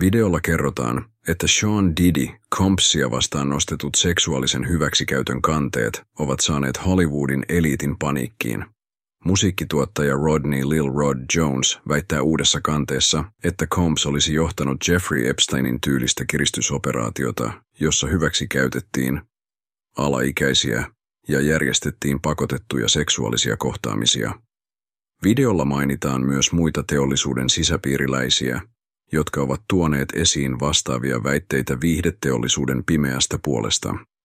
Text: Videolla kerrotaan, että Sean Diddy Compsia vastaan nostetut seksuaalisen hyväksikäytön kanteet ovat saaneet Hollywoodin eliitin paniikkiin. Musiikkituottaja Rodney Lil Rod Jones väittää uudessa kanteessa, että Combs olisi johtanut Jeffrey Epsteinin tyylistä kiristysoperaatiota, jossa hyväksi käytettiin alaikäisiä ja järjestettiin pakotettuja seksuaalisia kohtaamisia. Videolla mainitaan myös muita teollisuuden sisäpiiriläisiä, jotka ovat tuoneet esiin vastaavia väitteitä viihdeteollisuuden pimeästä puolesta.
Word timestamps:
Videolla 0.00 0.40
kerrotaan, 0.40 1.04
että 1.28 1.46
Sean 1.46 1.96
Diddy 1.96 2.26
Compsia 2.54 3.10
vastaan 3.10 3.48
nostetut 3.48 3.94
seksuaalisen 3.94 4.68
hyväksikäytön 4.68 5.42
kanteet 5.42 6.02
ovat 6.18 6.40
saaneet 6.40 6.86
Hollywoodin 6.86 7.44
eliitin 7.48 7.98
paniikkiin. 7.98 8.64
Musiikkituottaja 9.24 10.14
Rodney 10.14 10.68
Lil 10.68 10.92
Rod 10.92 11.18
Jones 11.36 11.78
väittää 11.88 12.22
uudessa 12.22 12.60
kanteessa, 12.60 13.24
että 13.44 13.66
Combs 13.66 14.06
olisi 14.06 14.34
johtanut 14.34 14.88
Jeffrey 14.88 15.28
Epsteinin 15.28 15.80
tyylistä 15.80 16.24
kiristysoperaatiota, 16.30 17.52
jossa 17.80 18.06
hyväksi 18.06 18.48
käytettiin 18.48 19.20
alaikäisiä 19.96 20.90
ja 21.28 21.40
järjestettiin 21.40 22.20
pakotettuja 22.20 22.88
seksuaalisia 22.88 23.56
kohtaamisia. 23.56 24.32
Videolla 25.24 25.64
mainitaan 25.64 26.26
myös 26.26 26.52
muita 26.52 26.82
teollisuuden 26.82 27.50
sisäpiiriläisiä, 27.50 28.60
jotka 29.12 29.40
ovat 29.42 29.62
tuoneet 29.68 30.08
esiin 30.14 30.60
vastaavia 30.60 31.22
väitteitä 31.22 31.80
viihdeteollisuuden 31.80 32.84
pimeästä 32.84 33.38
puolesta. 33.44 33.94